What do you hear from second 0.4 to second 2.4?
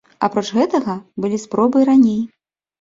гэтага, былі спробы і раней.